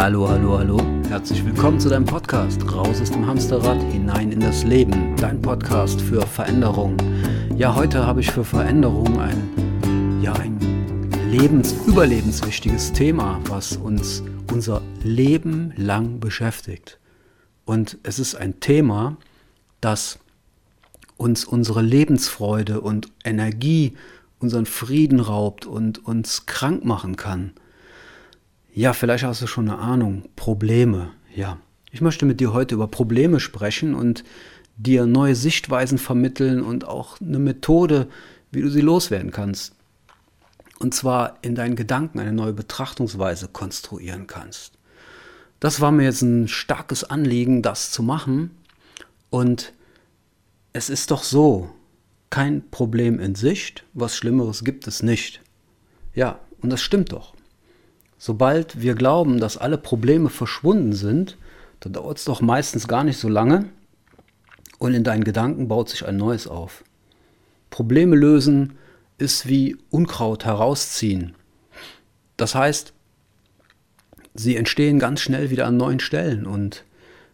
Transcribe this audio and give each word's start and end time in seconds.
Hallo, 0.00 0.26
hallo, 0.26 0.58
hallo. 0.58 0.80
Herzlich 1.10 1.44
willkommen 1.44 1.78
zu 1.78 1.90
deinem 1.90 2.06
Podcast 2.06 2.62
Raus 2.72 3.02
aus 3.02 3.10
dem 3.10 3.26
Hamsterrad, 3.26 3.82
hinein 3.92 4.32
in 4.32 4.40
das 4.40 4.64
Leben. 4.64 5.14
Dein 5.16 5.42
Podcast 5.42 6.00
für 6.00 6.22
Veränderung. 6.22 6.96
Ja, 7.58 7.74
heute 7.74 8.06
habe 8.06 8.20
ich 8.22 8.30
für 8.30 8.42
Veränderung 8.42 9.20
ein, 9.20 10.22
ja, 10.22 10.32
ein 10.32 10.58
lebens-, 11.28 11.74
überlebenswichtiges 11.86 12.94
Thema, 12.94 13.40
was 13.44 13.76
uns 13.76 14.22
unser 14.50 14.80
Leben 15.02 15.74
lang 15.76 16.18
beschäftigt. 16.18 16.98
Und 17.66 17.98
es 18.02 18.18
ist 18.18 18.36
ein 18.36 18.58
Thema, 18.58 19.18
das 19.82 20.18
uns 21.18 21.44
unsere 21.44 21.82
Lebensfreude 21.82 22.80
und 22.80 23.08
Energie, 23.22 23.98
unseren 24.38 24.64
Frieden 24.64 25.20
raubt 25.20 25.66
und 25.66 26.06
uns 26.06 26.46
krank 26.46 26.86
machen 26.86 27.16
kann. 27.16 27.52
Ja, 28.72 28.92
vielleicht 28.92 29.24
hast 29.24 29.42
du 29.42 29.46
schon 29.46 29.68
eine 29.68 29.78
Ahnung. 29.78 30.28
Probleme. 30.36 31.12
Ja. 31.34 31.58
Ich 31.90 32.00
möchte 32.00 32.24
mit 32.24 32.40
dir 32.40 32.52
heute 32.52 32.76
über 32.76 32.86
Probleme 32.86 33.40
sprechen 33.40 33.94
und 33.94 34.22
dir 34.76 35.06
neue 35.06 35.34
Sichtweisen 35.34 35.98
vermitteln 35.98 36.62
und 36.62 36.86
auch 36.86 37.20
eine 37.20 37.38
Methode, 37.38 38.08
wie 38.52 38.62
du 38.62 38.70
sie 38.70 38.80
loswerden 38.80 39.32
kannst. 39.32 39.74
Und 40.78 40.94
zwar 40.94 41.38
in 41.42 41.54
deinen 41.54 41.76
Gedanken 41.76 42.20
eine 42.20 42.32
neue 42.32 42.52
Betrachtungsweise 42.52 43.48
konstruieren 43.48 44.26
kannst. 44.26 44.72
Das 45.58 45.80
war 45.80 45.90
mir 45.90 46.04
jetzt 46.04 46.22
ein 46.22 46.48
starkes 46.48 47.04
Anliegen, 47.04 47.62
das 47.62 47.90
zu 47.90 48.02
machen. 48.02 48.52
Und 49.28 49.74
es 50.72 50.88
ist 50.88 51.10
doch 51.10 51.22
so, 51.22 51.70
kein 52.30 52.70
Problem 52.70 53.18
in 53.18 53.34
Sicht, 53.34 53.84
was 53.92 54.16
Schlimmeres 54.16 54.64
gibt 54.64 54.86
es 54.86 55.02
nicht. 55.02 55.42
Ja, 56.14 56.38
und 56.62 56.70
das 56.70 56.80
stimmt 56.80 57.12
doch. 57.12 57.34
Sobald 58.22 58.82
wir 58.82 58.96
glauben, 58.96 59.40
dass 59.40 59.56
alle 59.56 59.78
Probleme 59.78 60.28
verschwunden 60.28 60.92
sind, 60.92 61.38
dann 61.80 61.94
dauert 61.94 62.18
es 62.18 62.26
doch 62.26 62.42
meistens 62.42 62.86
gar 62.86 63.02
nicht 63.02 63.16
so 63.16 63.30
lange 63.30 63.70
und 64.78 64.92
in 64.92 65.04
deinen 65.04 65.24
Gedanken 65.24 65.68
baut 65.68 65.88
sich 65.88 66.06
ein 66.06 66.18
neues 66.18 66.46
auf. 66.46 66.84
Probleme 67.70 68.14
lösen 68.14 68.76
ist 69.16 69.48
wie 69.48 69.78
Unkraut 69.88 70.44
herausziehen. 70.44 71.34
Das 72.36 72.54
heißt, 72.54 72.92
sie 74.34 74.54
entstehen 74.54 74.98
ganz 74.98 75.22
schnell 75.22 75.48
wieder 75.48 75.66
an 75.66 75.78
neuen 75.78 76.00
Stellen 76.00 76.44
und 76.44 76.84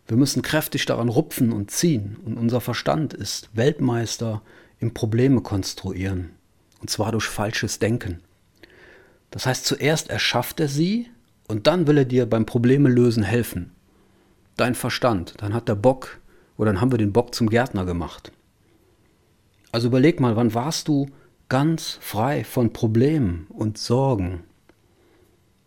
wir 0.07 0.17
müssen 0.17 0.43
kräftig 0.43 0.87
daran 0.87 1.09
rupfen 1.09 1.53
und 1.53 1.73
ziehen. 1.73 2.17
Und 2.25 2.39
unser 2.39 2.61
Verstand 2.61 3.13
ist 3.13 3.51
Weltmeister 3.55 4.41
im 4.79 4.95
Probleme 4.95 5.41
konstruieren. 5.41 6.31
Und 6.81 6.91
zwar 6.91 7.11
durch 7.11 7.25
falsches 7.25 7.81
Denken. 7.81 8.21
Das 9.37 9.45
heißt, 9.45 9.67
zuerst 9.67 10.09
erschafft 10.09 10.61
er 10.61 10.69
sie 10.69 11.11
und 11.47 11.67
dann 11.67 11.87
will 11.87 11.99
er 11.99 12.07
dir 12.07 12.25
beim 12.25 12.47
Probleme 12.47 12.89
lösen 12.89 13.23
helfen. 13.23 13.71
Dein 14.57 14.75
Verstand, 14.75 15.35
dann 15.37 15.53
hat 15.53 15.69
der 15.69 15.75
Bock 15.75 16.23
oder 16.57 16.73
dann 16.73 16.81
haben 16.81 16.91
wir 16.91 16.97
den 16.97 17.13
Bock 17.13 17.35
zum 17.35 17.51
Gärtner 17.51 17.85
gemacht. 17.85 18.33
Also 19.73 19.89
überleg 19.89 20.21
mal, 20.21 20.37
wann 20.37 20.55
warst 20.55 20.89
du 20.89 21.11
ganz 21.51 21.99
frei 22.01 22.45
von 22.45 22.73
Problemen 22.73 23.47
und 23.51 23.77
Sorgen? 23.77 24.45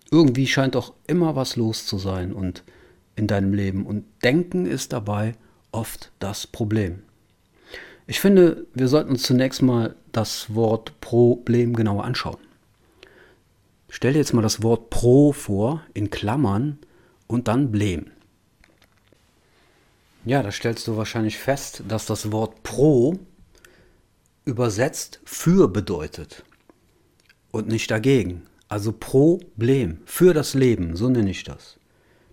Irgendwie 0.09 0.47
scheint 0.47 0.73
doch 0.73 0.95
immer 1.05 1.35
was 1.35 1.55
los 1.55 1.85
zu 1.85 1.99
sein 1.99 2.33
und 2.33 2.63
in 3.15 3.27
deinem 3.27 3.53
Leben 3.53 3.85
und 3.85 4.03
Denken 4.23 4.65
ist 4.65 4.93
dabei 4.93 5.35
oft 5.71 6.11
das 6.17 6.47
Problem. 6.47 7.03
Ich 8.07 8.19
finde, 8.19 8.65
wir 8.73 8.87
sollten 8.87 9.11
uns 9.11 9.21
zunächst 9.21 9.61
mal 9.61 9.95
das 10.11 10.55
Wort 10.55 10.99
Problem 11.01 11.75
genauer 11.75 12.03
anschauen. 12.03 12.48
Stell 13.89 14.13
dir 14.13 14.19
jetzt 14.19 14.33
mal 14.33 14.41
das 14.41 14.61
Wort 14.63 14.89
pro 14.89 15.33
vor, 15.33 15.83
in 15.93 16.09
Klammern 16.09 16.77
und 17.27 17.47
dann 17.47 17.71
blem. 17.71 18.11
Ja, 20.25 20.43
da 20.43 20.51
stellst 20.51 20.87
du 20.87 20.95
wahrscheinlich 20.95 21.37
fest, 21.37 21.83
dass 21.87 22.05
das 22.05 22.31
Wort 22.31 22.61
pro 22.63 23.17
übersetzt 24.45 25.19
für 25.25 25.67
bedeutet 25.67 26.43
und 27.51 27.67
nicht 27.67 27.89
dagegen. 27.89 28.43
Also 28.67 28.91
Problem, 28.91 29.99
für 30.05 30.33
das 30.33 30.53
Leben, 30.53 30.95
so 30.95 31.09
nenne 31.09 31.31
ich 31.31 31.43
das. 31.43 31.77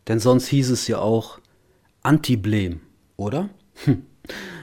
Denn 0.09 0.21
sonst 0.21 0.49
hieß 0.49 0.71
es 0.71 0.87
ja 0.89 0.99
auch 0.99 1.41
Antiblem, 2.03 2.81
oder? 3.17 3.49
Hm. 3.85 4.03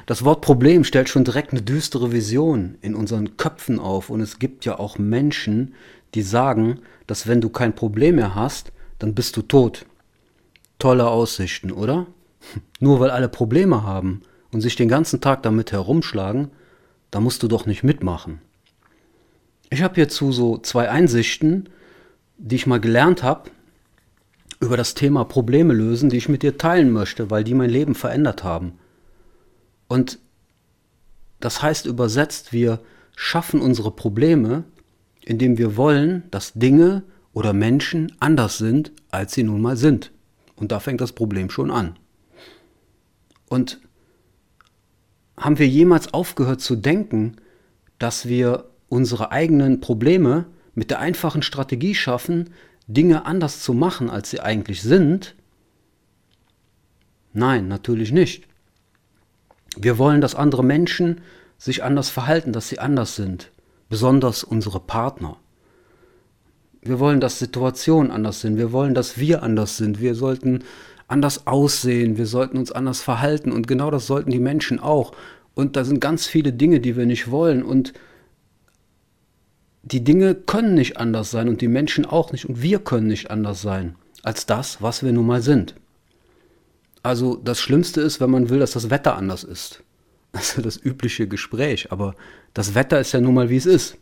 Das 0.05 0.25
Wort 0.25 0.41
Problem 0.41 0.83
stellt 0.83 1.09
schon 1.09 1.23
direkt 1.23 1.51
eine 1.51 1.61
düstere 1.61 2.11
Vision 2.11 2.77
in 2.81 2.93
unseren 2.93 3.37
Köpfen 3.37 3.79
auf 3.79 4.09
und 4.09 4.21
es 4.21 4.37
gibt 4.37 4.65
ja 4.65 4.77
auch 4.77 4.97
Menschen, 4.97 5.73
die 6.13 6.21
sagen, 6.21 6.79
dass 7.07 7.27
wenn 7.27 7.41
du 7.41 7.49
kein 7.49 7.75
Problem 7.75 8.15
mehr 8.15 8.35
hast, 8.35 8.71
dann 8.99 9.15
bist 9.15 9.35
du 9.37 9.41
tot. 9.41 9.85
Tolle 10.79 11.07
Aussichten, 11.07 11.71
oder? 11.71 12.07
Nur 12.79 12.99
weil 12.99 13.09
alle 13.09 13.29
Probleme 13.29 13.83
haben 13.83 14.21
und 14.51 14.61
sich 14.61 14.75
den 14.75 14.89
ganzen 14.89 15.21
Tag 15.21 15.43
damit 15.43 15.71
herumschlagen, 15.71 16.51
da 17.11 17.19
musst 17.19 17.43
du 17.43 17.47
doch 17.47 17.65
nicht 17.65 17.83
mitmachen. 17.83 18.41
Ich 19.69 19.81
habe 19.81 19.95
hierzu 19.95 20.31
so 20.31 20.57
zwei 20.57 20.89
Einsichten, 20.89 21.69
die 22.37 22.55
ich 22.55 22.67
mal 22.67 22.79
gelernt 22.79 23.23
habe 23.23 23.49
über 24.59 24.77
das 24.77 24.93
Thema 24.93 25.25
Probleme 25.25 25.73
lösen, 25.73 26.09
die 26.09 26.17
ich 26.17 26.29
mit 26.29 26.43
dir 26.43 26.57
teilen 26.57 26.91
möchte, 26.91 27.29
weil 27.29 27.43
die 27.43 27.53
mein 27.53 27.69
Leben 27.69 27.95
verändert 27.95 28.43
haben. 28.43 28.79
Und 29.87 30.19
das 31.39 31.61
heißt 31.61 31.85
übersetzt, 31.85 32.53
wir 32.53 32.79
schaffen 33.15 33.61
unsere 33.61 33.91
Probleme 33.91 34.63
indem 35.25 35.57
wir 35.57 35.77
wollen, 35.77 36.23
dass 36.31 36.53
Dinge 36.53 37.03
oder 37.33 37.53
Menschen 37.53 38.11
anders 38.19 38.57
sind, 38.57 38.91
als 39.09 39.33
sie 39.33 39.43
nun 39.43 39.61
mal 39.61 39.77
sind. 39.77 40.11
Und 40.55 40.71
da 40.71 40.79
fängt 40.79 41.01
das 41.01 41.13
Problem 41.13 41.49
schon 41.49 41.71
an. 41.71 41.97
Und 43.49 43.79
haben 45.37 45.59
wir 45.59 45.67
jemals 45.67 46.13
aufgehört 46.13 46.61
zu 46.61 46.75
denken, 46.75 47.37
dass 47.97 48.27
wir 48.27 48.69
unsere 48.89 49.31
eigenen 49.31 49.81
Probleme 49.81 50.45
mit 50.75 50.91
der 50.91 50.99
einfachen 50.99 51.41
Strategie 51.41 51.95
schaffen, 51.95 52.51
Dinge 52.87 53.25
anders 53.25 53.61
zu 53.61 53.73
machen, 53.73 54.09
als 54.09 54.29
sie 54.29 54.41
eigentlich 54.41 54.81
sind? 54.81 55.35
Nein, 57.31 57.67
natürlich 57.67 58.11
nicht. 58.11 58.47
Wir 59.75 59.97
wollen, 59.97 60.21
dass 60.21 60.35
andere 60.35 60.63
Menschen 60.63 61.21
sich 61.57 61.83
anders 61.83 62.09
verhalten, 62.09 62.51
dass 62.53 62.69
sie 62.69 62.77
anders 62.77 63.15
sind 63.15 63.52
besonders 63.93 64.43
unsere 64.43 64.79
Partner. 64.79 65.37
Wir 66.81 66.97
wollen, 66.97 67.19
dass 67.19 67.37
Situationen 67.37 68.09
anders 68.09 68.41
sind. 68.41 68.57
Wir 68.57 68.71
wollen, 68.71 68.95
dass 68.95 69.19
wir 69.19 69.43
anders 69.43 69.77
sind. 69.77 70.01
Wir 70.01 70.15
sollten 70.15 70.63
anders 71.07 71.45
aussehen. 71.45 72.17
Wir 72.17 72.25
sollten 72.25 72.57
uns 72.57 72.71
anders 72.71 73.03
verhalten. 73.03 73.51
Und 73.51 73.67
genau 73.67 73.91
das 73.91 74.07
sollten 74.07 74.31
die 74.31 74.39
Menschen 74.39 74.79
auch. 74.79 75.11
Und 75.53 75.75
da 75.75 75.83
sind 75.83 75.99
ganz 75.99 76.25
viele 76.25 76.53
Dinge, 76.53 76.79
die 76.79 76.97
wir 76.97 77.05
nicht 77.05 77.29
wollen. 77.29 77.61
Und 77.61 77.93
die 79.83 80.03
Dinge 80.03 80.33
können 80.33 80.73
nicht 80.73 80.97
anders 80.97 81.29
sein 81.29 81.47
und 81.47 81.61
die 81.61 81.67
Menschen 81.67 82.07
auch 82.07 82.31
nicht. 82.31 82.49
Und 82.49 82.63
wir 82.63 82.79
können 82.79 83.05
nicht 83.05 83.29
anders 83.29 83.61
sein 83.61 83.93
als 84.23 84.47
das, 84.47 84.81
was 84.81 85.03
wir 85.03 85.11
nun 85.11 85.27
mal 85.27 85.43
sind. 85.43 85.75
Also 87.03 87.35
das 87.35 87.61
Schlimmste 87.61 88.01
ist, 88.01 88.19
wenn 88.19 88.31
man 88.31 88.49
will, 88.49 88.57
dass 88.57 88.71
das 88.71 88.89
Wetter 88.89 89.15
anders 89.15 89.43
ist. 89.43 89.83
Das 90.33 90.57
ist 90.57 90.65
das 90.65 90.77
übliche 90.77 91.27
Gespräch, 91.27 91.91
aber 91.91 92.15
das 92.53 92.75
Wetter 92.75 92.99
ist 92.99 93.13
ja 93.13 93.21
nun 93.21 93.35
mal, 93.35 93.49
wie 93.49 93.55
es 93.55 93.67
ist. 93.67 93.97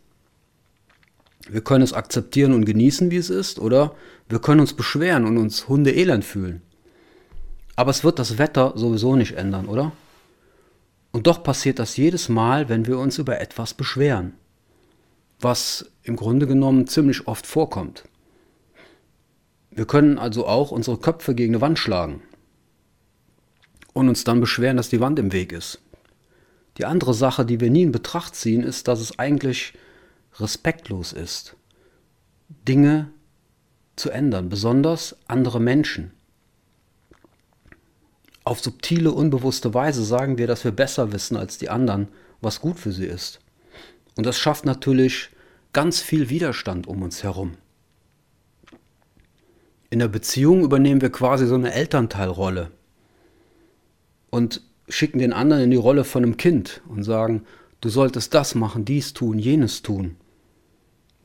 Wir 1.49 1.61
können 1.61 1.83
es 1.83 1.93
akzeptieren 1.93 2.53
und 2.53 2.65
genießen, 2.65 3.11
wie 3.11 3.17
es 3.17 3.29
ist, 3.29 3.59
oder 3.59 3.93
wir 4.29 4.39
können 4.39 4.61
uns 4.61 4.73
beschweren 4.73 5.25
und 5.25 5.37
uns 5.37 5.67
hundeelend 5.67 6.23
fühlen. 6.23 6.61
Aber 7.75 7.91
es 7.91 8.03
wird 8.03 8.17
das 8.17 8.37
Wetter 8.37 8.73
sowieso 8.75 9.15
nicht 9.15 9.33
ändern, 9.33 9.65
oder? 9.65 9.91
Und 11.11 11.27
doch 11.27 11.43
passiert 11.43 11.79
das 11.79 11.97
jedes 11.97 12.29
Mal, 12.29 12.69
wenn 12.69 12.87
wir 12.87 12.97
uns 12.97 13.17
über 13.17 13.41
etwas 13.41 13.73
beschweren. 13.73 14.33
Was 15.41 15.91
im 16.03 16.15
Grunde 16.15 16.47
genommen 16.47 16.87
ziemlich 16.87 17.27
oft 17.27 17.45
vorkommt. 17.45 18.05
Wir 19.69 19.85
können 19.85 20.17
also 20.17 20.47
auch 20.47 20.71
unsere 20.71 20.97
Köpfe 20.97 21.35
gegen 21.35 21.55
eine 21.55 21.61
Wand 21.61 21.79
schlagen 21.79 22.21
und 23.93 24.07
uns 24.07 24.23
dann 24.23 24.39
beschweren, 24.39 24.77
dass 24.77 24.89
die 24.89 25.01
Wand 25.01 25.19
im 25.19 25.33
Weg 25.33 25.51
ist. 25.51 25.81
Die 26.77 26.85
andere 26.85 27.13
Sache, 27.13 27.45
die 27.45 27.59
wir 27.59 27.69
nie 27.69 27.83
in 27.83 27.91
Betracht 27.91 28.35
ziehen, 28.35 28.63
ist, 28.63 28.87
dass 28.87 28.99
es 28.99 29.19
eigentlich 29.19 29.73
respektlos 30.39 31.13
ist, 31.13 31.55
Dinge 32.67 33.11
zu 33.95 34.09
ändern, 34.09 34.49
besonders 34.49 35.15
andere 35.27 35.59
Menschen. 35.59 36.11
Auf 38.43 38.59
subtile, 38.59 39.11
unbewusste 39.11 39.73
Weise 39.73 40.03
sagen 40.03 40.37
wir, 40.37 40.47
dass 40.47 40.63
wir 40.63 40.71
besser 40.71 41.11
wissen 41.11 41.37
als 41.37 41.57
die 41.57 41.69
anderen, 41.69 42.07
was 42.39 42.61
gut 42.61 42.79
für 42.79 42.91
sie 42.91 43.05
ist. 43.05 43.39
Und 44.15 44.25
das 44.25 44.39
schafft 44.39 44.65
natürlich 44.65 45.29
ganz 45.73 46.01
viel 46.01 46.29
Widerstand 46.29 46.87
um 46.87 47.01
uns 47.01 47.23
herum. 47.23 47.57
In 49.89 49.99
der 49.99 50.07
Beziehung 50.07 50.63
übernehmen 50.63 51.01
wir 51.01 51.11
quasi 51.11 51.45
so 51.45 51.55
eine 51.55 51.73
Elternteilrolle. 51.73 52.71
Und 54.29 54.61
schicken 54.91 55.19
den 55.19 55.33
anderen 55.33 55.63
in 55.63 55.71
die 55.71 55.77
Rolle 55.77 56.03
von 56.03 56.23
einem 56.23 56.37
Kind 56.37 56.81
und 56.87 57.03
sagen, 57.03 57.43
du 57.81 57.89
solltest 57.89 58.33
das 58.33 58.55
machen, 58.55 58.85
dies 58.85 59.13
tun, 59.13 59.39
jenes 59.39 59.81
tun. 59.81 60.15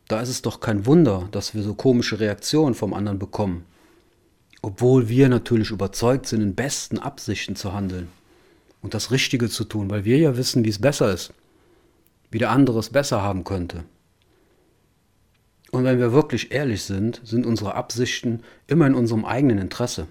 Da 0.08 0.20
ist 0.20 0.28
es 0.28 0.42
doch 0.42 0.60
kein 0.60 0.86
Wunder, 0.86 1.28
dass 1.32 1.54
wir 1.54 1.62
so 1.62 1.74
komische 1.74 2.20
Reaktionen 2.20 2.74
vom 2.74 2.94
anderen 2.94 3.18
bekommen. 3.18 3.64
Obwohl 4.62 5.08
wir 5.08 5.28
natürlich 5.28 5.70
überzeugt 5.70 6.26
sind, 6.26 6.42
in 6.42 6.54
besten 6.54 6.98
Absichten 6.98 7.56
zu 7.56 7.72
handeln 7.72 8.08
und 8.82 8.94
das 8.94 9.10
Richtige 9.10 9.48
zu 9.48 9.64
tun, 9.64 9.90
weil 9.90 10.04
wir 10.04 10.18
ja 10.18 10.36
wissen, 10.36 10.64
wie 10.64 10.70
es 10.70 10.80
besser 10.80 11.12
ist, 11.12 11.32
wie 12.30 12.38
der 12.38 12.50
andere 12.50 12.78
es 12.78 12.90
besser 12.90 13.22
haben 13.22 13.44
könnte. 13.44 13.84
Und 15.72 15.84
wenn 15.84 15.98
wir 15.98 16.12
wirklich 16.12 16.52
ehrlich 16.52 16.84
sind, 16.84 17.20
sind 17.24 17.44
unsere 17.44 17.74
Absichten 17.74 18.42
immer 18.66 18.86
in 18.86 18.94
unserem 18.94 19.24
eigenen 19.24 19.58
Interesse. 19.58 20.06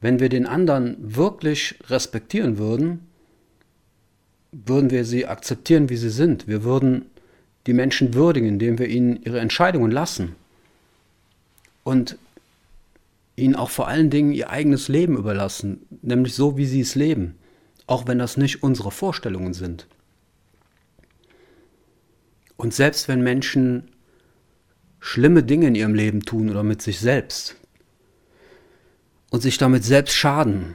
Wenn 0.00 0.20
wir 0.20 0.28
den 0.28 0.46
anderen 0.46 0.96
wirklich 1.00 1.74
respektieren 1.88 2.58
würden, 2.58 3.06
würden 4.52 4.90
wir 4.90 5.04
sie 5.04 5.26
akzeptieren, 5.26 5.88
wie 5.88 5.96
sie 5.96 6.10
sind. 6.10 6.46
Wir 6.46 6.64
würden 6.64 7.06
die 7.66 7.72
Menschen 7.72 8.14
würdigen, 8.14 8.48
indem 8.48 8.78
wir 8.78 8.88
ihnen 8.88 9.22
ihre 9.22 9.40
Entscheidungen 9.40 9.90
lassen 9.90 10.36
und 11.84 12.16
ihnen 13.36 13.56
auch 13.56 13.70
vor 13.70 13.88
allen 13.88 14.10
Dingen 14.10 14.32
ihr 14.32 14.50
eigenes 14.50 14.88
Leben 14.88 15.16
überlassen, 15.16 15.86
nämlich 16.02 16.34
so, 16.34 16.56
wie 16.56 16.66
sie 16.66 16.80
es 16.80 16.94
leben, 16.94 17.34
auch 17.86 18.06
wenn 18.06 18.18
das 18.18 18.36
nicht 18.36 18.62
unsere 18.62 18.90
Vorstellungen 18.90 19.52
sind. 19.52 19.86
Und 22.56 22.74
selbst 22.74 23.06
wenn 23.06 23.22
Menschen 23.22 23.88
schlimme 24.98 25.42
Dinge 25.42 25.68
in 25.68 25.74
ihrem 25.74 25.94
Leben 25.94 26.22
tun 26.22 26.50
oder 26.50 26.62
mit 26.62 26.82
sich 26.82 26.98
selbst 26.98 27.57
und 29.30 29.40
sich 29.40 29.58
damit 29.58 29.84
selbst 29.84 30.14
schaden, 30.14 30.74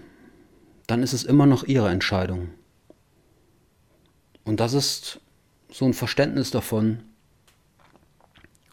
dann 0.88 1.04
ist 1.04 1.14
es 1.14 1.24
immer 1.24 1.46
noch 1.46 1.64
ihre 1.64 1.90
Entscheidung. 1.90 2.50
Und 4.44 4.60
das 4.60 4.74
ist 4.74 5.20
so 5.70 5.86
ein 5.86 5.94
Verständnis 5.94 6.52
davon, 6.52 7.04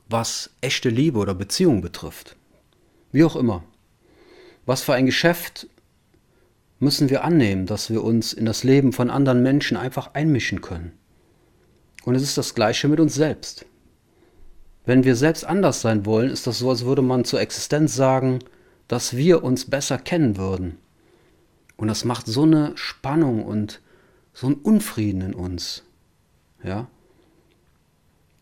was 0.08 0.50
echte 0.60 0.88
Liebe 0.88 1.18
oder 1.18 1.34
Beziehung 1.34 1.80
betrifft. 1.80 2.36
Wie 3.12 3.24
auch 3.24 3.36
immer. 3.36 3.62
Was 4.66 4.82
für 4.82 4.94
ein 4.94 5.06
Geschäft 5.06 5.68
müssen 6.80 7.10
wir 7.10 7.24
annehmen, 7.24 7.66
dass 7.66 7.90
wir 7.90 8.02
uns 8.02 8.32
in 8.32 8.44
das 8.44 8.64
Leben 8.64 8.92
von 8.92 9.10
anderen 9.10 9.42
Menschen 9.42 9.76
einfach 9.76 10.14
einmischen 10.14 10.60
können. 10.60 10.92
Und 12.04 12.14
es 12.14 12.22
ist 12.22 12.38
das 12.38 12.54
gleiche 12.54 12.88
mit 12.88 12.98
uns 12.98 13.14
selbst. 13.14 13.66
Wenn 14.86 15.04
wir 15.04 15.14
selbst 15.14 15.44
anders 15.44 15.82
sein 15.82 16.06
wollen, 16.06 16.30
ist 16.30 16.46
das 16.46 16.58
so, 16.58 16.70
als 16.70 16.84
würde 16.84 17.02
man 17.02 17.24
zur 17.24 17.40
Existenz 17.40 17.94
sagen, 17.94 18.40
dass 18.90 19.16
wir 19.16 19.44
uns 19.44 19.70
besser 19.70 19.98
kennen 19.98 20.36
würden. 20.36 20.76
Und 21.76 21.86
das 21.86 22.04
macht 22.04 22.26
so 22.26 22.42
eine 22.42 22.72
Spannung 22.74 23.44
und 23.44 23.80
so 24.34 24.48
einen 24.48 24.56
Unfrieden 24.56 25.20
in 25.20 25.32
uns. 25.32 25.84
Ja? 26.64 26.88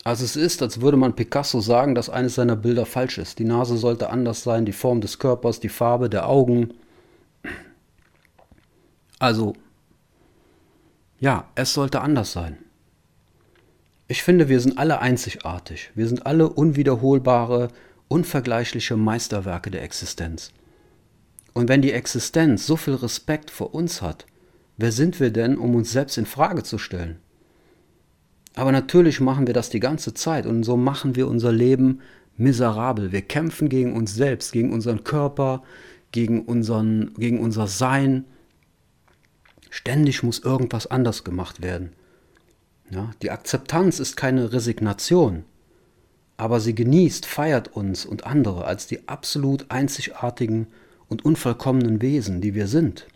Also 0.04 0.24
es 0.24 0.36
ist, 0.36 0.62
als 0.62 0.80
würde 0.80 0.96
man 0.96 1.14
Picasso 1.14 1.60
sagen, 1.60 1.94
dass 1.94 2.08
eines 2.08 2.36
seiner 2.36 2.56
Bilder 2.56 2.86
falsch 2.86 3.18
ist. 3.18 3.38
Die 3.38 3.44
Nase 3.44 3.76
sollte 3.76 4.08
anders 4.08 4.42
sein, 4.42 4.64
die 4.64 4.72
Form 4.72 5.02
des 5.02 5.18
Körpers, 5.18 5.60
die 5.60 5.68
Farbe 5.68 6.08
der 6.08 6.26
Augen. 6.26 6.72
Also, 9.18 9.52
ja, 11.20 11.46
es 11.56 11.74
sollte 11.74 12.00
anders 12.00 12.32
sein. 12.32 12.56
Ich 14.06 14.22
finde, 14.22 14.48
wir 14.48 14.60
sind 14.60 14.78
alle 14.78 15.02
einzigartig. 15.02 15.90
Wir 15.94 16.08
sind 16.08 16.24
alle 16.24 16.48
unwiederholbare, 16.48 17.68
unvergleichliche 18.08 18.96
Meisterwerke 18.96 19.70
der 19.70 19.82
Existenz. 19.82 20.52
Und 21.54 21.68
wenn 21.68 21.82
die 21.82 21.92
Existenz 21.92 22.66
so 22.66 22.76
viel 22.76 22.94
Respekt 22.94 23.50
vor 23.50 23.74
uns 23.74 24.02
hat, 24.02 24.26
wer 24.76 24.92
sind 24.92 25.20
wir 25.20 25.30
denn, 25.30 25.56
um 25.56 25.74
uns 25.74 25.92
selbst 25.92 26.18
in 26.18 26.26
Frage 26.26 26.62
zu 26.62 26.78
stellen? 26.78 27.18
Aber 28.54 28.72
natürlich 28.72 29.20
machen 29.20 29.46
wir 29.46 29.54
das 29.54 29.70
die 29.70 29.80
ganze 29.80 30.14
Zeit 30.14 30.46
und 30.46 30.64
so 30.64 30.76
machen 30.76 31.16
wir 31.16 31.28
unser 31.28 31.52
Leben 31.52 32.00
miserabel. 32.36 33.12
Wir 33.12 33.22
kämpfen 33.22 33.68
gegen 33.68 33.94
uns 33.94 34.14
selbst, 34.14 34.52
gegen 34.52 34.72
unseren 34.72 35.04
Körper, 35.04 35.62
gegen, 36.12 36.42
unseren, 36.42 37.14
gegen 37.14 37.40
unser 37.40 37.66
Sein. 37.66 38.24
Ständig 39.70 40.22
muss 40.22 40.38
irgendwas 40.38 40.86
anders 40.86 41.24
gemacht 41.24 41.62
werden. 41.62 41.92
Ja, 42.90 43.10
die 43.22 43.30
Akzeptanz 43.30 44.00
ist 44.00 44.16
keine 44.16 44.52
Resignation, 44.52 45.44
aber 46.38 46.60
sie 46.60 46.74
genießt, 46.74 47.26
feiert 47.26 47.68
uns 47.68 48.06
und 48.06 48.24
andere 48.24 48.64
als 48.64 48.86
die 48.86 49.08
absolut 49.08 49.70
einzigartigen 49.70 50.68
und 51.08 51.24
unvollkommenen 51.24 52.00
Wesen, 52.00 52.40
die 52.40 52.54
wir 52.54 52.68
sind. 52.68 53.08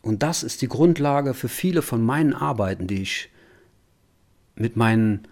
Und 0.00 0.22
das 0.22 0.44
ist 0.44 0.62
die 0.62 0.68
Grundlage 0.68 1.34
für 1.34 1.48
viele 1.48 1.82
von 1.82 2.02
meinen 2.02 2.34
Arbeiten, 2.34 2.86
die 2.86 3.02
ich 3.02 3.30
mit 4.54 4.76
meinen 4.76 5.26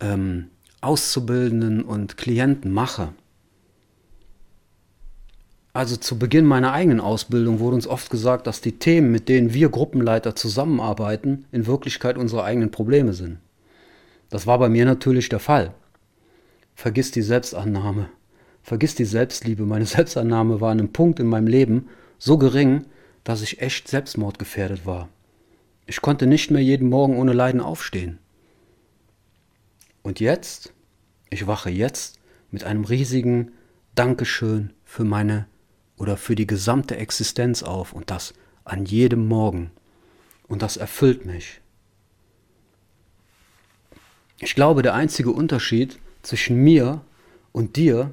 ähm, 0.00 0.48
Auszubildenden 0.80 1.82
und 1.82 2.16
Klienten 2.16 2.72
mache. 2.72 3.14
Also 5.72 5.96
zu 5.96 6.18
Beginn 6.18 6.44
meiner 6.44 6.72
eigenen 6.72 7.00
Ausbildung 7.00 7.60
wurde 7.60 7.76
uns 7.76 7.86
oft 7.86 8.10
gesagt, 8.10 8.48
dass 8.48 8.60
die 8.60 8.78
Themen, 8.78 9.12
mit 9.12 9.28
denen 9.28 9.54
wir 9.54 9.68
Gruppenleiter 9.68 10.34
zusammenarbeiten, 10.34 11.46
in 11.52 11.66
Wirklichkeit 11.66 12.18
unsere 12.18 12.42
eigenen 12.42 12.72
Probleme 12.72 13.12
sind. 13.12 13.38
Das 14.28 14.46
war 14.46 14.58
bei 14.58 14.68
mir 14.68 14.84
natürlich 14.84 15.28
der 15.28 15.40
Fall. 15.40 15.72
Vergiss 16.74 17.10
die 17.10 17.22
Selbstannahme. 17.22 18.10
Vergiss 18.62 18.94
die 18.94 19.04
Selbstliebe. 19.04 19.64
Meine 19.64 19.86
Selbstannahme 19.86 20.60
war 20.60 20.72
an 20.72 20.80
einem 20.80 20.92
Punkt 20.92 21.20
in 21.20 21.26
meinem 21.26 21.46
Leben 21.46 21.88
so 22.18 22.38
gering, 22.38 22.86
dass 23.22 23.42
ich 23.42 23.60
echt 23.60 23.88
selbstmordgefährdet 23.88 24.86
war. 24.86 25.08
Ich 25.86 26.00
konnte 26.00 26.26
nicht 26.26 26.50
mehr 26.50 26.62
jeden 26.62 26.88
Morgen 26.88 27.18
ohne 27.18 27.32
Leiden 27.32 27.60
aufstehen. 27.60 28.18
Und 30.02 30.20
jetzt, 30.20 30.72
ich 31.30 31.46
wache 31.46 31.70
jetzt 31.70 32.18
mit 32.50 32.64
einem 32.64 32.84
riesigen 32.84 33.52
Dankeschön 33.94 34.72
für 34.84 35.04
meine 35.04 35.46
oder 35.96 36.16
für 36.16 36.34
die 36.34 36.46
gesamte 36.46 36.96
Existenz 36.96 37.62
auf 37.62 37.92
und 37.92 38.10
das 38.10 38.34
an 38.64 38.84
jedem 38.84 39.26
Morgen. 39.26 39.70
Und 40.46 40.62
das 40.62 40.76
erfüllt 40.76 41.24
mich. 41.24 41.60
Ich 44.40 44.54
glaube, 44.54 44.82
der 44.82 44.94
einzige 44.94 45.30
Unterschied 45.30 45.98
zwischen 46.26 46.56
mir 46.56 47.02
und 47.52 47.76
dir 47.76 48.12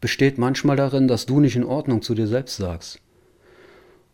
besteht 0.00 0.38
manchmal 0.38 0.76
darin, 0.76 1.08
dass 1.08 1.26
du 1.26 1.40
nicht 1.40 1.56
in 1.56 1.64
Ordnung 1.64 2.02
zu 2.02 2.14
dir 2.14 2.26
selbst 2.26 2.56
sagst. 2.56 3.00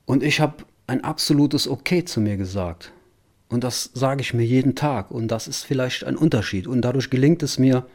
Und 0.05 0.23
ich 0.23 0.41
habe 0.41 0.65
ein 0.87 1.03
absolutes 1.05 1.69
Okay 1.69 2.05
zu 2.05 2.21
mir 2.21 2.37
gesagt. 2.37 2.93
Und 3.49 3.63
das 3.63 3.91
sage 3.95 4.21
ich 4.21 4.35
mir 4.35 4.45
jeden 4.45 4.75
Tag. 4.75 5.11
Und 5.11 5.29
das 5.29 5.49
ist 5.49 5.65
vielleicht 5.65 6.05
ein 6.05 6.17
Unterschied. 6.17 6.67
Und 6.67 6.83
dadurch 6.83 7.11
gelingt 7.11 7.43
es 7.43 7.59
mir, 7.59 7.87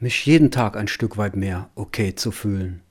mich 0.00 0.26
jeden 0.26 0.50
Tag 0.50 0.76
ein 0.76 0.88
Stück 0.88 1.16
weit 1.16 1.34
mehr 1.34 1.70
okay 1.74 2.14
zu 2.14 2.30
fühlen. 2.30 2.82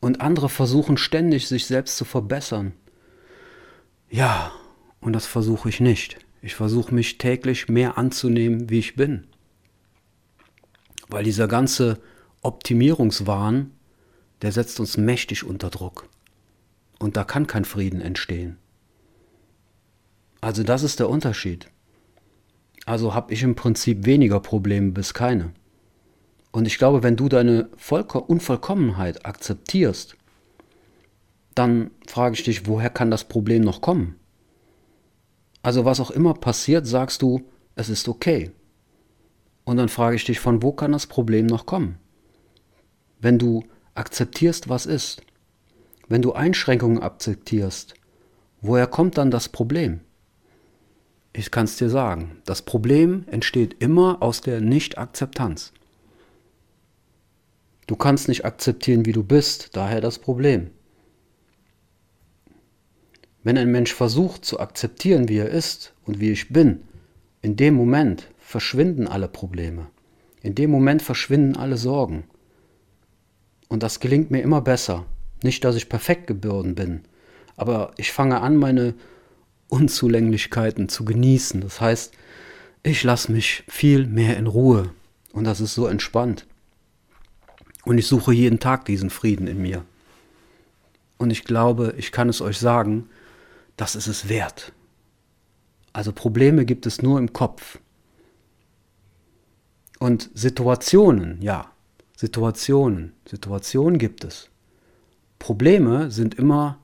Und 0.00 0.20
andere 0.20 0.48
versuchen 0.48 0.96
ständig, 0.96 1.48
sich 1.48 1.66
selbst 1.66 1.96
zu 1.96 2.04
verbessern. 2.04 2.72
Ja, 4.08 4.52
und 5.00 5.12
das 5.12 5.26
versuche 5.26 5.68
ich 5.68 5.80
nicht. 5.80 6.18
Ich 6.40 6.54
versuche 6.54 6.94
mich 6.94 7.18
täglich 7.18 7.68
mehr 7.68 7.98
anzunehmen, 7.98 8.70
wie 8.70 8.78
ich 8.78 8.94
bin. 8.94 9.26
Weil 11.08 11.24
dieser 11.24 11.48
ganze 11.48 11.98
Optimierungswahn, 12.42 13.72
der 14.42 14.52
setzt 14.52 14.78
uns 14.78 14.96
mächtig 14.96 15.44
unter 15.44 15.70
Druck. 15.70 16.08
Und 16.98 17.16
da 17.16 17.24
kann 17.24 17.46
kein 17.46 17.64
Frieden 17.64 18.00
entstehen. 18.00 18.58
Also 20.40 20.62
das 20.62 20.82
ist 20.82 21.00
der 21.00 21.08
Unterschied. 21.08 21.68
Also 22.86 23.14
habe 23.14 23.32
ich 23.32 23.42
im 23.42 23.54
Prinzip 23.54 24.06
weniger 24.06 24.40
Probleme 24.40 24.92
bis 24.92 25.14
keine. 25.14 25.52
Und 26.52 26.66
ich 26.66 26.78
glaube, 26.78 27.02
wenn 27.02 27.16
du 27.16 27.28
deine 27.28 27.68
Vollko 27.76 28.18
Unvollkommenheit 28.18 29.26
akzeptierst, 29.26 30.16
dann 31.54 31.90
frage 32.06 32.36
ich 32.36 32.44
dich, 32.44 32.66
woher 32.66 32.88
kann 32.88 33.10
das 33.10 33.24
Problem 33.24 33.62
noch 33.62 33.80
kommen? 33.80 34.17
Also 35.68 35.84
was 35.84 36.00
auch 36.00 36.10
immer 36.10 36.32
passiert, 36.32 36.86
sagst 36.86 37.20
du, 37.20 37.42
es 37.74 37.90
ist 37.90 38.08
okay. 38.08 38.52
Und 39.64 39.76
dann 39.76 39.90
frage 39.90 40.16
ich 40.16 40.24
dich, 40.24 40.40
von 40.40 40.62
wo 40.62 40.72
kann 40.72 40.92
das 40.92 41.06
Problem 41.06 41.44
noch 41.44 41.66
kommen? 41.66 41.98
Wenn 43.20 43.38
du 43.38 43.64
akzeptierst, 43.94 44.70
was 44.70 44.86
ist, 44.86 45.20
wenn 46.08 46.22
du 46.22 46.32
Einschränkungen 46.32 47.02
akzeptierst, 47.02 47.92
woher 48.62 48.86
kommt 48.86 49.18
dann 49.18 49.30
das 49.30 49.50
Problem? 49.50 50.00
Ich 51.34 51.50
kann 51.50 51.66
es 51.66 51.76
dir 51.76 51.90
sagen, 51.90 52.40
das 52.46 52.62
Problem 52.62 53.26
entsteht 53.26 53.76
immer 53.78 54.22
aus 54.22 54.40
der 54.40 54.62
Nicht-Akzeptanz. 54.62 55.74
Du 57.86 57.94
kannst 57.94 58.28
nicht 58.28 58.46
akzeptieren, 58.46 59.04
wie 59.04 59.12
du 59.12 59.22
bist, 59.22 59.76
daher 59.76 60.00
das 60.00 60.18
Problem. 60.18 60.70
Wenn 63.48 63.56
ein 63.56 63.70
Mensch 63.70 63.94
versucht 63.94 64.44
zu 64.44 64.60
akzeptieren, 64.60 65.30
wie 65.30 65.38
er 65.38 65.48
ist 65.48 65.94
und 66.04 66.20
wie 66.20 66.32
ich 66.32 66.50
bin, 66.50 66.82
in 67.40 67.56
dem 67.56 67.72
Moment 67.72 68.28
verschwinden 68.38 69.08
alle 69.08 69.26
Probleme. 69.26 69.86
In 70.42 70.54
dem 70.54 70.70
Moment 70.70 71.00
verschwinden 71.00 71.56
alle 71.56 71.78
Sorgen. 71.78 72.24
Und 73.68 73.82
das 73.82 74.00
gelingt 74.00 74.30
mir 74.30 74.42
immer 74.42 74.60
besser. 74.60 75.06
Nicht, 75.42 75.64
dass 75.64 75.76
ich 75.76 75.88
perfekt 75.88 76.26
geboren 76.26 76.74
bin, 76.74 77.04
aber 77.56 77.94
ich 77.96 78.12
fange 78.12 78.42
an, 78.42 78.58
meine 78.58 78.92
Unzulänglichkeiten 79.68 80.90
zu 80.90 81.06
genießen. 81.06 81.62
Das 81.62 81.80
heißt, 81.80 82.12
ich 82.82 83.02
lasse 83.02 83.32
mich 83.32 83.64
viel 83.66 84.06
mehr 84.06 84.36
in 84.36 84.46
Ruhe 84.46 84.90
und 85.32 85.44
das 85.44 85.62
ist 85.62 85.74
so 85.74 85.86
entspannt. 85.86 86.46
Und 87.86 87.96
ich 87.96 88.08
suche 88.08 88.34
jeden 88.34 88.58
Tag 88.58 88.84
diesen 88.84 89.08
Frieden 89.08 89.46
in 89.46 89.62
mir. 89.62 89.86
Und 91.16 91.30
ich 91.30 91.44
glaube, 91.44 91.94
ich 91.96 92.12
kann 92.12 92.28
es 92.28 92.42
euch 92.42 92.58
sagen, 92.58 93.08
das 93.78 93.94
ist 93.94 94.08
es 94.08 94.28
wert. 94.28 94.72
Also 95.94 96.12
Probleme 96.12 96.66
gibt 96.66 96.84
es 96.84 97.00
nur 97.00 97.18
im 97.18 97.32
Kopf. 97.32 97.78
Und 99.98 100.30
Situationen, 100.34 101.40
ja, 101.40 101.72
Situationen, 102.16 103.14
Situationen 103.26 103.98
gibt 103.98 104.24
es. 104.24 104.50
Probleme 105.38 106.10
sind 106.10 106.34
immer 106.34 106.78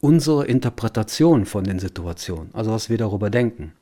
unsere 0.00 0.46
Interpretation 0.46 1.44
von 1.46 1.64
den 1.64 1.78
Situationen, 1.78 2.54
also 2.54 2.70
was 2.70 2.88
wir 2.88 2.98
darüber 2.98 3.30
denken. 3.30 3.72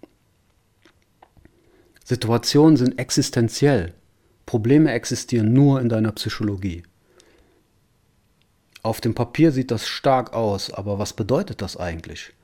Situationen 2.04 2.76
sind 2.76 2.98
existenziell. 2.98 3.94
Probleme 4.46 4.92
existieren 4.92 5.52
nur 5.52 5.80
in 5.80 5.88
deiner 5.88 6.12
Psychologie. 6.12 6.82
Auf 8.84 9.00
dem 9.00 9.14
Papier 9.14 9.50
sieht 9.50 9.70
das 9.70 9.88
stark 9.88 10.34
aus, 10.34 10.70
aber 10.70 10.98
was 10.98 11.14
bedeutet 11.14 11.62
das 11.62 11.78
eigentlich? 11.78 12.34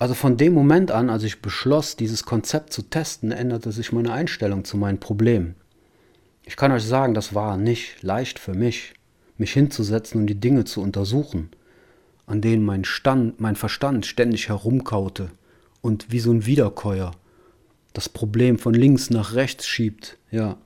Also 0.00 0.14
von 0.14 0.36
dem 0.36 0.52
Moment 0.52 0.90
an, 0.90 1.10
als 1.10 1.22
ich 1.22 1.40
beschloss, 1.40 1.94
dieses 1.94 2.24
Konzept 2.24 2.72
zu 2.72 2.82
testen, 2.82 3.30
änderte 3.30 3.70
sich 3.70 3.92
meine 3.92 4.12
Einstellung 4.12 4.64
zu 4.64 4.76
meinen 4.76 4.98
Problemen. 4.98 5.54
Ich 6.44 6.56
kann 6.56 6.72
euch 6.72 6.82
sagen, 6.82 7.14
das 7.14 7.36
war 7.36 7.56
nicht 7.56 8.02
leicht 8.02 8.40
für 8.40 8.52
mich, 8.52 8.94
mich 9.38 9.52
hinzusetzen 9.52 10.20
und 10.20 10.26
die 10.26 10.40
Dinge 10.40 10.64
zu 10.64 10.82
untersuchen, 10.82 11.50
an 12.26 12.40
denen 12.40 12.64
mein, 12.64 12.84
Stand, 12.84 13.40
mein 13.40 13.54
Verstand 13.54 14.06
ständig 14.06 14.48
herumkaute 14.48 15.30
und 15.82 16.10
wie 16.10 16.18
so 16.18 16.32
ein 16.32 16.46
Wiederkäuer 16.46 17.12
das 17.92 18.08
Problem 18.08 18.58
von 18.58 18.74
links 18.74 19.08
nach 19.10 19.34
rechts 19.34 19.68
schiebt, 19.68 20.18
ja. 20.32 20.56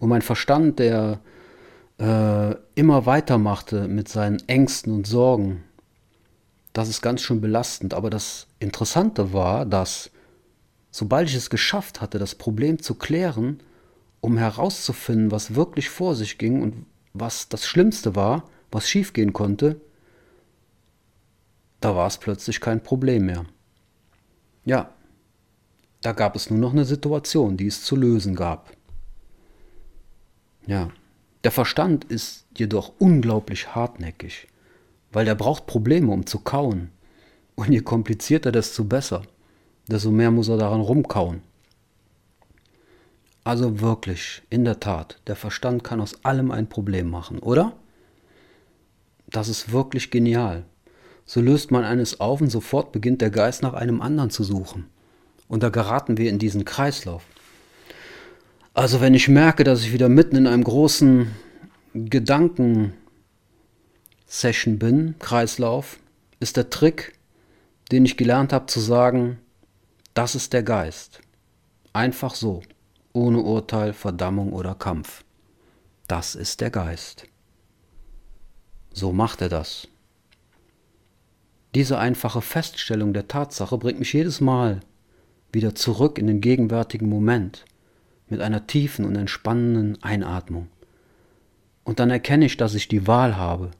Und 0.00 0.08
mein 0.08 0.22
Verstand, 0.22 0.78
der 0.78 1.20
äh, 1.98 2.54
immer 2.74 3.06
weitermachte 3.06 3.88
mit 3.88 4.08
seinen 4.08 4.46
Ängsten 4.48 4.92
und 4.92 5.06
Sorgen, 5.06 5.64
das 6.72 6.88
ist 6.88 7.02
ganz 7.02 7.20
schön 7.20 7.40
belastend. 7.40 7.94
Aber 7.94 8.10
das 8.10 8.46
Interessante 8.58 9.32
war, 9.32 9.66
dass 9.66 10.10
sobald 10.90 11.28
ich 11.28 11.34
es 11.34 11.50
geschafft 11.50 12.00
hatte, 12.00 12.18
das 12.18 12.34
Problem 12.34 12.80
zu 12.80 12.94
klären, 12.94 13.60
um 14.20 14.38
herauszufinden, 14.38 15.30
was 15.30 15.54
wirklich 15.54 15.90
vor 15.90 16.14
sich 16.14 16.38
ging 16.38 16.62
und 16.62 16.86
was 17.12 17.48
das 17.48 17.66
Schlimmste 17.66 18.14
war, 18.14 18.44
was 18.70 18.88
schiefgehen 18.88 19.32
konnte, 19.32 19.80
da 21.80 21.96
war 21.96 22.06
es 22.06 22.18
plötzlich 22.18 22.60
kein 22.60 22.82
Problem 22.82 23.26
mehr. 23.26 23.44
Ja, 24.64 24.90
da 26.00 26.12
gab 26.12 26.36
es 26.36 26.50
nur 26.50 26.58
noch 26.58 26.72
eine 26.72 26.84
Situation, 26.84 27.56
die 27.56 27.66
es 27.66 27.82
zu 27.84 27.96
lösen 27.96 28.34
gab. 28.34 28.72
Ja, 30.66 30.90
der 31.44 31.50
Verstand 31.50 32.04
ist 32.04 32.46
jedoch 32.56 32.92
unglaublich 32.98 33.74
hartnäckig 33.74 34.48
weil 35.12 35.26
der 35.26 35.34
braucht 35.34 35.66
Probleme, 35.66 36.10
um 36.10 36.26
zu 36.26 36.40
kauen. 36.40 36.90
Und 37.54 37.70
je 37.70 37.80
komplizierter, 37.80 38.50
desto 38.50 38.84
besser. 38.84 39.22
Desto 39.86 40.10
mehr 40.10 40.30
muss 40.30 40.48
er 40.48 40.56
daran 40.56 40.80
rumkauen. 40.80 41.42
Also 43.44 43.80
wirklich, 43.80 44.42
in 44.50 44.64
der 44.64 44.80
Tat, 44.80 45.20
der 45.26 45.36
Verstand 45.36 45.84
kann 45.84 46.00
aus 46.00 46.24
allem 46.24 46.50
ein 46.50 46.68
Problem 46.68 47.10
machen, 47.10 47.40
oder? 47.40 47.76
Das 49.28 49.48
ist 49.48 49.72
wirklich 49.72 50.10
genial. 50.10 50.64
So 51.26 51.40
löst 51.40 51.70
man 51.70 51.84
eines 51.84 52.20
auf 52.20 52.40
und 52.40 52.50
sofort 52.50 52.92
beginnt 52.92 53.20
der 53.20 53.30
Geist 53.30 53.62
nach 53.62 53.74
einem 53.74 54.00
anderen 54.00 54.30
zu 54.30 54.44
suchen. 54.44 54.88
Und 55.48 55.62
da 55.62 55.68
geraten 55.68 56.16
wir 56.16 56.30
in 56.30 56.38
diesen 56.38 56.64
Kreislauf. 56.64 57.24
Also 58.74 59.02
wenn 59.02 59.12
ich 59.12 59.28
merke, 59.28 59.64
dass 59.64 59.82
ich 59.82 59.92
wieder 59.92 60.08
mitten 60.08 60.36
in 60.36 60.46
einem 60.46 60.64
großen 60.64 61.30
Gedanken 61.92 62.94
Session 64.26 64.78
bin, 64.78 65.14
Kreislauf, 65.18 65.98
ist 66.40 66.56
der 66.56 66.70
Trick, 66.70 67.18
den 67.90 68.06
ich 68.06 68.16
gelernt 68.16 68.52
habe 68.54 68.66
zu 68.66 68.80
sagen, 68.80 69.38
das 70.14 70.34
ist 70.34 70.54
der 70.54 70.62
Geist. 70.62 71.20
Einfach 71.92 72.34
so, 72.34 72.62
ohne 73.12 73.40
Urteil, 73.40 73.92
Verdammung 73.92 74.54
oder 74.54 74.74
Kampf. 74.74 75.22
Das 76.08 76.34
ist 76.34 76.62
der 76.62 76.70
Geist. 76.70 77.26
So 78.94 79.12
macht 79.12 79.42
er 79.42 79.50
das. 79.50 79.86
Diese 81.74 81.98
einfache 81.98 82.40
Feststellung 82.40 83.12
der 83.12 83.28
Tatsache 83.28 83.76
bringt 83.76 83.98
mich 83.98 84.14
jedes 84.14 84.40
Mal 84.40 84.80
wieder 85.52 85.74
zurück 85.74 86.18
in 86.18 86.26
den 86.26 86.40
gegenwärtigen 86.40 87.08
Moment 87.10 87.66
mit 88.32 88.40
einer 88.40 88.66
tiefen 88.66 89.04
und 89.04 89.14
entspannenden 89.14 90.02
Einatmung. 90.02 90.66
Und 91.84 92.00
dann 92.00 92.10
erkenne 92.10 92.46
ich, 92.46 92.56
dass 92.56 92.74
ich 92.74 92.88
die 92.88 93.06
Wahl 93.06 93.36
habe, 93.36 93.70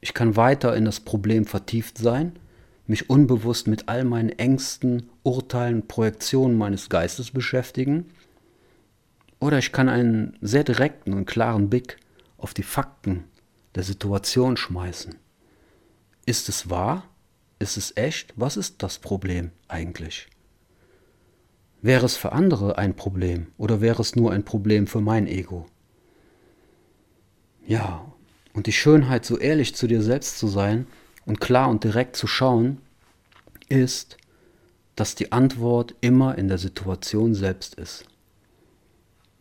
ich 0.00 0.12
kann 0.12 0.36
weiter 0.36 0.76
in 0.76 0.84
das 0.84 1.00
Problem 1.00 1.46
vertieft 1.46 1.96
sein, 1.96 2.38
mich 2.86 3.08
unbewusst 3.08 3.66
mit 3.66 3.88
all 3.88 4.04
meinen 4.04 4.28
Ängsten, 4.28 5.08
Urteilen, 5.22 5.88
Projektionen 5.88 6.58
meines 6.58 6.90
Geistes 6.90 7.30
beschäftigen. 7.30 8.10
Oder 9.40 9.56
ich 9.56 9.72
kann 9.72 9.88
einen 9.88 10.36
sehr 10.42 10.62
direkten 10.62 11.14
und 11.14 11.24
klaren 11.24 11.70
Blick 11.70 11.96
auf 12.36 12.52
die 12.52 12.62
Fakten 12.62 13.24
der 13.74 13.82
Situation 13.82 14.58
schmeißen. 14.58 15.14
Ist 16.26 16.50
es 16.50 16.68
wahr? 16.68 17.04
Ist 17.58 17.78
es 17.78 17.96
echt? 17.96 18.34
Was 18.36 18.58
ist 18.58 18.82
das 18.82 18.98
Problem 18.98 19.52
eigentlich? 19.68 20.28
Wäre 21.84 22.06
es 22.06 22.16
für 22.16 22.32
andere 22.32 22.78
ein 22.78 22.96
Problem 22.96 23.48
oder 23.58 23.82
wäre 23.82 24.00
es 24.00 24.16
nur 24.16 24.32
ein 24.32 24.42
Problem 24.42 24.86
für 24.86 25.02
mein 25.02 25.26
Ego? 25.26 25.66
Ja, 27.66 28.06
und 28.54 28.66
die 28.66 28.72
Schönheit, 28.72 29.26
so 29.26 29.36
ehrlich 29.36 29.74
zu 29.74 29.86
dir 29.86 30.00
selbst 30.00 30.38
zu 30.38 30.46
sein 30.46 30.86
und 31.26 31.42
klar 31.42 31.68
und 31.68 31.84
direkt 31.84 32.16
zu 32.16 32.26
schauen, 32.26 32.78
ist, 33.68 34.16
dass 34.96 35.14
die 35.14 35.30
Antwort 35.32 35.94
immer 36.00 36.38
in 36.38 36.48
der 36.48 36.56
Situation 36.56 37.34
selbst 37.34 37.74
ist. 37.74 38.06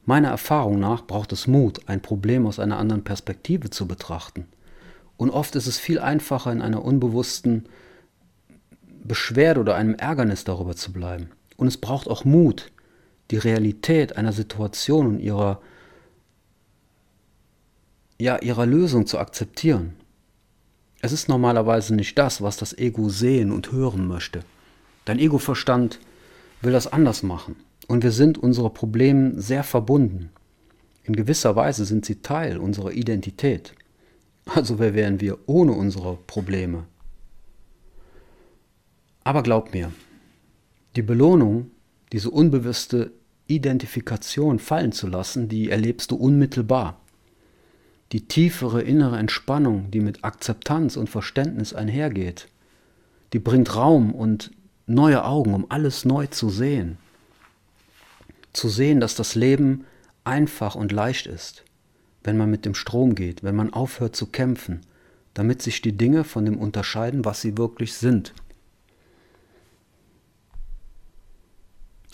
Meiner 0.03 0.27
Erfahrung 0.27 0.81
nach 0.81 1.07
braucht 1.07 1.31
es 1.31 1.47
Mut, 1.47 1.87
ein 1.87 2.01
Problem 2.01 2.45
aus 2.45 2.59
einer 2.59 2.77
anderen 2.77 3.05
Perspektive 3.05 3.69
zu 3.69 3.87
betrachten. 3.87 4.47
Und 5.15 5.29
oft 5.29 5.55
ist 5.55 5.67
es 5.67 5.79
viel 5.79 5.97
einfacher, 5.97 6.51
in 6.51 6.61
einer 6.61 6.83
unbewussten 6.83 7.69
Beschwerde 9.01 9.61
oder 9.61 9.75
einem 9.75 9.95
Ärgernis 9.95 10.43
darüber 10.43 10.75
zu 10.75 10.91
bleiben. 10.91 11.29
Und 11.57 11.67
es 11.67 11.77
braucht 11.77 12.07
auch 12.07 12.25
Mut, 12.25 12.71
die 13.31 13.37
Realität 13.37 14.17
einer 14.17 14.33
Situation 14.33 15.07
und 15.07 15.19
ihrer 15.19 15.61
ja, 18.19 18.37
ihrer 18.37 18.65
Lösung 18.65 19.05
zu 19.05 19.19
akzeptieren. 19.19 19.95
Es 21.01 21.11
ist 21.11 21.27
normalerweise 21.27 21.93
nicht 21.93 22.17
das, 22.17 22.41
was 22.41 22.55
das 22.55 22.77
Ego 22.77 23.09
sehen 23.09 23.51
und 23.51 23.71
hören 23.71 24.07
möchte. 24.07 24.43
Dein 25.03 25.19
Ego-Verstand 25.19 25.99
will 26.61 26.71
das 26.71 26.87
anders 26.87 27.23
machen. 27.23 27.57
Und 27.87 28.03
wir 28.03 28.11
sind 28.11 28.37
unsere 28.37 28.69
Probleme 28.69 29.41
sehr 29.41 29.63
verbunden. 29.63 30.29
In 31.03 31.15
gewisser 31.15 31.57
Weise 31.57 31.83
sind 31.83 32.05
sie 32.05 32.21
Teil 32.21 32.57
unserer 32.57 32.93
Identität. 32.93 33.73
Also 34.45 34.79
wer 34.79 34.93
wären 34.93 35.19
wir 35.19 35.39
ohne 35.47 35.73
unsere 35.73 36.15
Probleme? 36.15 36.85
Aber 39.25 39.43
glaub 39.43 39.73
mir, 39.73 39.91
die 40.95 41.01
Belohnung, 41.01 41.71
diese 42.11 42.29
unbewusste 42.29 43.11
Identifikation 43.47 44.59
fallen 44.59 44.91
zu 44.91 45.07
lassen, 45.07 45.49
die 45.49 45.69
erlebst 45.69 46.11
du 46.11 46.15
unmittelbar 46.15 46.99
die 48.13 48.27
tiefere 48.27 48.83
innere 48.83 49.17
Entspannung, 49.17 49.89
die 49.89 49.99
mit 49.99 50.23
Akzeptanz 50.23 50.97
und 50.97 51.09
Verständnis 51.09 51.73
einhergeht, 51.73 52.47
die 53.33 53.39
bringt 53.39 53.75
Raum 53.75 54.13
und 54.13 54.51
neue 54.85 55.25
Augen, 55.25 55.55
um 55.55 55.65
alles 55.69 56.05
neu 56.05 56.27
zu 56.27 56.49
sehen. 56.49 56.99
Zu 58.53 58.69
sehen, 58.69 58.99
dass 58.99 59.15
das 59.15 59.33
Leben 59.33 59.85
einfach 60.23 60.75
und 60.75 60.91
leicht 60.91 61.25
ist, 61.25 61.63
wenn 62.23 62.37
man 62.37 62.51
mit 62.51 62.65
dem 62.65 62.75
Strom 62.75 63.15
geht, 63.15 63.43
wenn 63.43 63.55
man 63.55 63.73
aufhört 63.73 64.15
zu 64.15 64.27
kämpfen, 64.27 64.81
damit 65.33 65.63
sich 65.63 65.81
die 65.81 65.97
Dinge 65.97 66.23
von 66.23 66.45
dem 66.45 66.59
unterscheiden, 66.59 67.25
was 67.25 67.41
sie 67.41 67.57
wirklich 67.57 67.95
sind. 67.95 68.35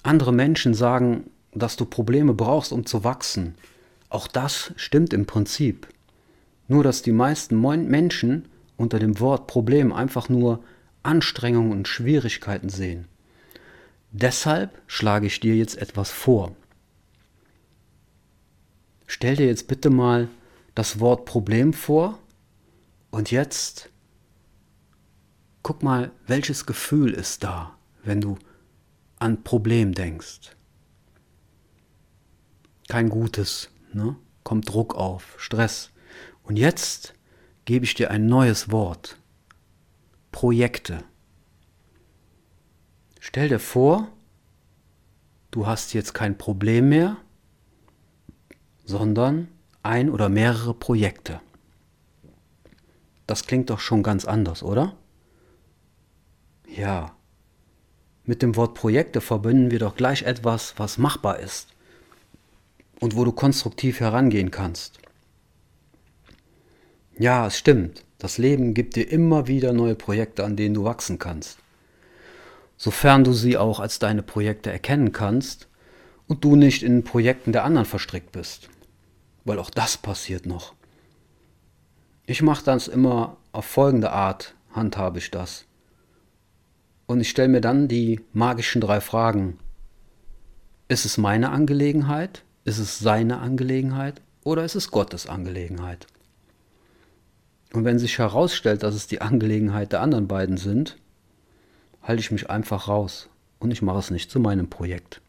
Andere 0.03 0.31
Menschen 0.31 0.73
sagen, 0.73 1.29
dass 1.53 1.75
du 1.75 1.85
Probleme 1.85 2.33
brauchst, 2.33 2.71
um 2.71 2.85
zu 2.85 3.03
wachsen, 3.03 3.55
auch 4.09 4.27
das 4.27 4.73
stimmt 4.75 5.13
im 5.13 5.25
Prinzip. 5.25 5.87
Nur 6.67 6.83
dass 6.83 7.01
die 7.01 7.11
meisten 7.11 7.59
Menschen 7.59 8.47
unter 8.77 8.99
dem 8.99 9.19
Wort 9.19 9.47
Problem 9.47 9.91
einfach 9.91 10.29
nur 10.29 10.63
Anstrengungen 11.03 11.71
und 11.71 11.87
Schwierigkeiten 11.87 12.69
sehen. 12.69 13.07
Deshalb 14.11 14.81
schlage 14.87 15.27
ich 15.27 15.39
dir 15.39 15.55
jetzt 15.55 15.77
etwas 15.77 16.09
vor. 16.11 16.55
Stell 19.05 19.35
dir 19.35 19.47
jetzt 19.47 19.67
bitte 19.67 19.89
mal 19.89 20.29
das 20.75 20.99
Wort 20.99 21.25
Problem 21.25 21.73
vor 21.73 22.19
und 23.11 23.31
jetzt 23.31 23.89
guck 25.63 25.83
mal, 25.83 26.11
welches 26.25 26.65
Gefühl 26.65 27.13
ist 27.13 27.43
da, 27.43 27.75
wenn 28.03 28.21
du 28.21 28.37
an 29.19 29.43
Problem 29.43 29.93
denkst. 29.93 30.55
Kein 32.87 33.09
gutes, 33.09 33.69
Ne? 33.93 34.15
kommt 34.43 34.69
Druck 34.69 34.95
auf, 34.95 35.35
Stress. 35.37 35.91
Und 36.43 36.57
jetzt 36.57 37.13
gebe 37.65 37.85
ich 37.85 37.93
dir 37.93 38.09
ein 38.11 38.25
neues 38.25 38.71
Wort. 38.71 39.17
Projekte. 40.31 41.03
Stell 43.19 43.49
dir 43.49 43.59
vor, 43.59 44.07
du 45.51 45.67
hast 45.67 45.93
jetzt 45.93 46.13
kein 46.13 46.37
Problem 46.37 46.89
mehr, 46.89 47.17
sondern 48.85 49.49
ein 49.83 50.09
oder 50.09 50.29
mehrere 50.29 50.73
Projekte. 50.73 51.41
Das 53.27 53.45
klingt 53.45 53.69
doch 53.69 53.79
schon 53.79 54.01
ganz 54.01 54.25
anders, 54.25 54.63
oder? 54.63 54.95
Ja. 56.65 57.15
Mit 58.29 58.43
dem 58.43 58.55
Wort 58.55 58.75
Projekte 58.75 59.21
verbinden 59.21 59.71
wir 59.71 59.79
doch 59.79 59.95
gleich 59.95 60.21
etwas, 60.21 60.75
was 60.77 60.99
machbar 60.99 61.39
ist 61.39 61.69
und 62.99 63.15
wo 63.15 63.25
du 63.25 63.31
konstruktiv 63.31 64.01
herangehen 64.01 64.51
kannst. 64.51 64.99
Ja, 67.17 67.47
es 67.47 67.57
stimmt. 67.57 68.05
Das 68.19 68.37
Leben 68.37 68.75
gibt 68.75 68.95
dir 68.95 69.11
immer 69.11 69.47
wieder 69.47 69.73
neue 69.73 69.95
Projekte, 69.95 70.43
an 70.43 70.55
denen 70.55 70.75
du 70.75 70.83
wachsen 70.83 71.17
kannst. 71.17 71.57
Sofern 72.77 73.23
du 73.23 73.33
sie 73.33 73.57
auch 73.57 73.79
als 73.79 73.97
deine 73.97 74.21
Projekte 74.21 74.71
erkennen 74.71 75.11
kannst 75.11 75.67
und 76.27 76.43
du 76.43 76.55
nicht 76.55 76.83
in 76.83 77.03
Projekten 77.03 77.51
der 77.51 77.63
anderen 77.63 77.87
verstrickt 77.87 78.31
bist. 78.31 78.69
Weil 79.43 79.57
auch 79.57 79.71
das 79.71 79.97
passiert 79.97 80.45
noch. 80.45 80.75
Ich 82.27 82.43
mache 82.43 82.63
das 82.63 82.87
immer 82.87 83.37
auf 83.53 83.65
folgende 83.65 84.11
Art, 84.11 84.53
handhabe 84.75 85.17
ich 85.17 85.31
das. 85.31 85.65
Und 87.09 87.21
ich 87.21 87.29
stelle 87.31 87.47
mir 87.47 87.59
dann 87.59 87.87
die 87.87 88.21
magischen 88.33 88.81
drei 88.81 89.01
Fragen. 89.01 89.57
Ist 90.89 91.05
es 91.05 91.17
meine 91.17 91.49
Angelegenheit? 91.49 92.43
Ist 92.65 92.77
es 92.77 92.99
seine 92.99 93.39
Angelegenheit? 93.39 94.21
Oder 94.43 94.63
ist 94.63 94.75
es 94.75 94.91
Gottes 94.91 95.25
Angelegenheit? 95.25 96.05
Und 97.73 97.83
wenn 97.83 97.97
sich 97.97 98.19
herausstellt, 98.19 98.83
dass 98.83 98.93
es 98.93 99.07
die 99.07 99.21
Angelegenheit 99.21 99.91
der 99.91 100.01
anderen 100.01 100.27
beiden 100.27 100.57
sind, 100.57 100.99
halte 102.03 102.19
ich 102.19 102.29
mich 102.29 102.51
einfach 102.51 102.87
raus 102.87 103.27
und 103.57 103.71
ich 103.71 103.81
mache 103.81 103.97
es 103.97 104.11
nicht 104.11 104.29
zu 104.29 104.39
meinem 104.39 104.69
Projekt. 104.69 105.19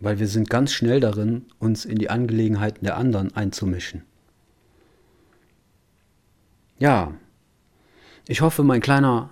Weil 0.00 0.18
wir 0.18 0.26
sind 0.26 0.50
ganz 0.50 0.72
schnell 0.72 0.98
darin, 0.98 1.44
uns 1.60 1.84
in 1.84 1.98
die 1.98 2.10
Angelegenheiten 2.10 2.84
der 2.84 2.96
anderen 2.96 3.32
einzumischen. 3.36 4.02
Ja, 6.80 7.14
ich 8.26 8.40
hoffe, 8.40 8.62
mein 8.62 8.80
kleiner 8.80 9.30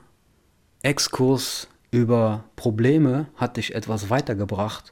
Exkurs 0.83 1.69
über 1.91 2.45
Probleme 2.57 3.27
hat 3.37 3.57
dich 3.57 3.75
etwas 3.75 4.11
weitergebracht 4.11 4.91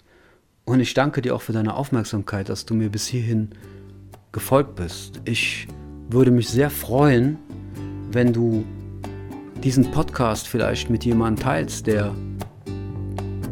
und 0.64 0.80
ich 0.80 0.94
danke 0.94 1.22
dir 1.22 1.34
auch 1.34 1.42
für 1.42 1.52
deine 1.52 1.74
Aufmerksamkeit, 1.74 2.48
dass 2.48 2.66
du 2.66 2.74
mir 2.74 2.90
bis 2.90 3.06
hierhin 3.06 3.50
gefolgt 4.32 4.74
bist. 4.74 5.20
Ich 5.24 5.68
würde 6.10 6.30
mich 6.30 6.48
sehr 6.48 6.70
freuen, 6.70 7.38
wenn 8.10 8.32
du 8.32 8.64
diesen 9.62 9.90
Podcast 9.90 10.48
vielleicht 10.48 10.90
mit 10.90 11.04
jemandem 11.04 11.42
teilst, 11.42 11.86
der 11.86 12.14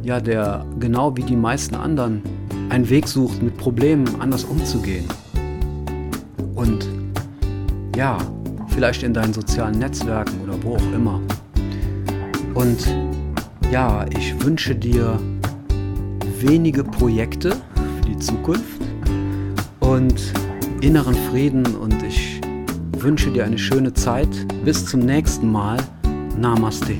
ja, 0.04 0.20
der 0.20 0.66
genau 0.78 1.16
wie 1.16 1.22
die 1.22 1.36
meisten 1.36 1.74
anderen 1.74 2.22
einen 2.68 2.88
Weg 2.90 3.08
sucht, 3.08 3.42
mit 3.42 3.56
Problemen 3.56 4.20
anders 4.20 4.44
umzugehen. 4.44 5.06
Und 6.54 6.86
ja, 7.96 8.18
vielleicht 8.74 9.04
in 9.04 9.14
deinen 9.14 9.32
sozialen 9.32 9.78
Netzwerken 9.78 10.40
oder 10.42 10.60
wo 10.62 10.74
auch 10.76 10.92
immer. 10.92 11.20
Und 12.54 12.78
ja, 13.70 14.04
ich 14.18 14.34
wünsche 14.44 14.74
dir 14.74 15.18
wenige 16.40 16.82
Projekte 16.84 17.50
für 17.50 18.08
die 18.08 18.18
Zukunft 18.18 18.82
und 19.80 20.14
inneren 20.80 21.14
Frieden 21.30 21.64
und 21.76 22.02
ich 22.02 22.40
wünsche 22.98 23.30
dir 23.30 23.44
eine 23.44 23.58
schöne 23.58 23.92
Zeit. 23.94 24.28
Bis 24.64 24.84
zum 24.84 25.00
nächsten 25.00 25.50
Mal. 25.50 25.78
Namaste. 26.36 26.96